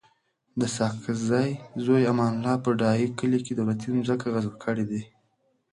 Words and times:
د 0.59 0.61
ساګزی 0.77 1.51
زوی 1.83 2.03
امان 2.11 2.33
الله 2.37 2.55
په 2.65 2.69
ډایی 2.81 3.07
کلی 3.19 3.39
کي 3.45 3.51
دولتي 3.59 3.87
مځکي 3.95 4.27
غصب 4.33 4.53
کړي 4.63 4.85
دي 4.91 5.03